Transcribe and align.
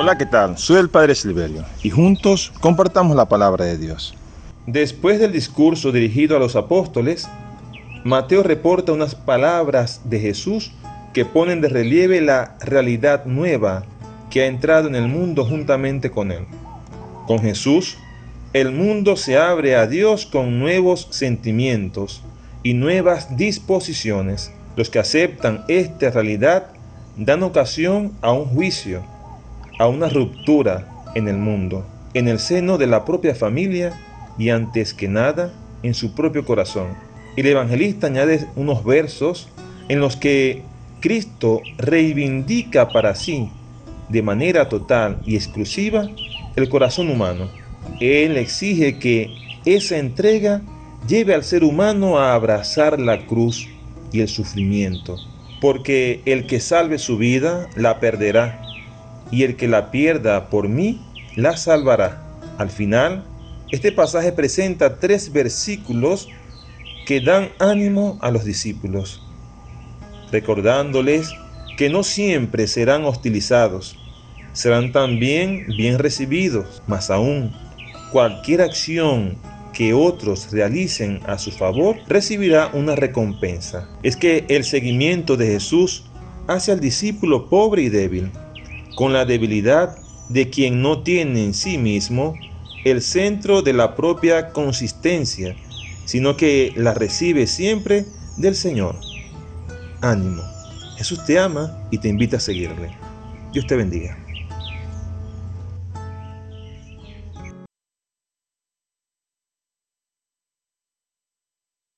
Hola, 0.00 0.16
¿qué 0.16 0.26
tal? 0.26 0.56
Soy 0.56 0.76
el 0.76 0.90
Padre 0.90 1.16
Silverio 1.16 1.64
y 1.82 1.90
juntos 1.90 2.52
compartamos 2.60 3.16
la 3.16 3.28
palabra 3.28 3.64
de 3.64 3.76
Dios. 3.76 4.14
Después 4.64 5.18
del 5.18 5.32
discurso 5.32 5.90
dirigido 5.90 6.36
a 6.36 6.38
los 6.38 6.54
apóstoles, 6.54 7.28
Mateo 8.04 8.44
reporta 8.44 8.92
unas 8.92 9.16
palabras 9.16 10.02
de 10.04 10.20
Jesús 10.20 10.70
que 11.12 11.24
ponen 11.24 11.60
de 11.60 11.68
relieve 11.68 12.20
la 12.20 12.56
realidad 12.60 13.24
nueva 13.24 13.82
que 14.30 14.42
ha 14.42 14.46
entrado 14.46 14.86
en 14.86 14.94
el 14.94 15.08
mundo 15.08 15.44
juntamente 15.44 16.12
con 16.12 16.30
él. 16.30 16.46
Con 17.26 17.40
Jesús, 17.40 17.98
el 18.52 18.70
mundo 18.70 19.16
se 19.16 19.36
abre 19.36 19.74
a 19.74 19.88
Dios 19.88 20.26
con 20.26 20.60
nuevos 20.60 21.08
sentimientos 21.10 22.22
y 22.62 22.74
nuevas 22.74 23.36
disposiciones. 23.36 24.52
Los 24.76 24.90
que 24.90 25.00
aceptan 25.00 25.64
esta 25.66 26.10
realidad 26.10 26.68
dan 27.16 27.42
ocasión 27.42 28.12
a 28.22 28.30
un 28.30 28.44
juicio 28.44 29.02
a 29.78 29.86
una 29.86 30.08
ruptura 30.08 30.88
en 31.14 31.28
el 31.28 31.38
mundo, 31.38 31.86
en 32.14 32.28
el 32.28 32.38
seno 32.38 32.78
de 32.78 32.86
la 32.86 33.04
propia 33.04 33.34
familia 33.34 33.92
y 34.38 34.50
antes 34.50 34.94
que 34.94 35.08
nada 35.08 35.52
en 35.82 35.94
su 35.94 36.14
propio 36.14 36.44
corazón. 36.44 36.88
El 37.36 37.46
evangelista 37.46 38.08
añade 38.08 38.46
unos 38.56 38.84
versos 38.84 39.48
en 39.88 40.00
los 40.00 40.16
que 40.16 40.62
Cristo 41.00 41.60
reivindica 41.76 42.88
para 42.88 43.14
sí 43.14 43.50
de 44.08 44.22
manera 44.22 44.68
total 44.68 45.20
y 45.24 45.36
exclusiva 45.36 46.08
el 46.56 46.68
corazón 46.68 47.10
humano. 47.10 47.48
Él 48.00 48.36
exige 48.36 48.98
que 48.98 49.30
esa 49.64 49.98
entrega 49.98 50.62
lleve 51.06 51.34
al 51.34 51.44
ser 51.44 51.62
humano 51.62 52.18
a 52.18 52.34
abrazar 52.34 52.98
la 52.98 53.26
cruz 53.26 53.68
y 54.12 54.20
el 54.20 54.28
sufrimiento, 54.28 55.16
porque 55.60 56.22
el 56.24 56.46
que 56.46 56.60
salve 56.60 56.98
su 56.98 57.18
vida 57.18 57.68
la 57.76 58.00
perderá 58.00 58.62
y 59.30 59.42
el 59.44 59.56
que 59.56 59.68
la 59.68 59.90
pierda 59.90 60.48
por 60.48 60.68
mí, 60.68 61.00
la 61.36 61.56
salvará. 61.56 62.22
Al 62.58 62.70
final, 62.70 63.24
este 63.70 63.92
pasaje 63.92 64.32
presenta 64.32 64.98
tres 64.98 65.32
versículos 65.32 66.28
que 67.06 67.20
dan 67.20 67.50
ánimo 67.58 68.18
a 68.20 68.30
los 68.30 68.44
discípulos, 68.44 69.22
recordándoles 70.32 71.30
que 71.76 71.88
no 71.88 72.02
siempre 72.02 72.66
serán 72.66 73.04
hostilizados, 73.04 73.96
serán 74.52 74.92
también 74.92 75.66
bien 75.76 75.98
recibidos, 75.98 76.82
más 76.86 77.10
aún, 77.10 77.52
cualquier 78.10 78.62
acción 78.62 79.36
que 79.72 79.94
otros 79.94 80.50
realicen 80.50 81.20
a 81.26 81.38
su 81.38 81.52
favor 81.52 81.96
recibirá 82.08 82.70
una 82.72 82.96
recompensa. 82.96 83.88
Es 84.02 84.16
que 84.16 84.44
el 84.48 84.64
seguimiento 84.64 85.36
de 85.36 85.46
Jesús 85.46 86.04
hace 86.48 86.72
al 86.72 86.80
discípulo 86.80 87.48
pobre 87.48 87.82
y 87.82 87.88
débil 87.88 88.32
con 88.98 89.12
la 89.12 89.24
debilidad 89.24 89.96
de 90.28 90.50
quien 90.50 90.82
no 90.82 91.04
tiene 91.04 91.44
en 91.44 91.54
sí 91.54 91.78
mismo 91.78 92.36
el 92.84 93.00
centro 93.00 93.62
de 93.62 93.72
la 93.72 93.94
propia 93.94 94.50
consistencia, 94.50 95.54
sino 96.04 96.36
que 96.36 96.72
la 96.74 96.94
recibe 96.94 97.46
siempre 97.46 98.06
del 98.36 98.56
Señor. 98.56 98.96
Ánimo. 100.00 100.42
Jesús 100.96 101.24
te 101.24 101.38
ama 101.38 101.78
y 101.92 101.98
te 101.98 102.08
invita 102.08 102.38
a 102.38 102.40
seguirle. 102.40 102.90
Dios 103.52 103.68
te 103.68 103.76
bendiga. 103.76 104.18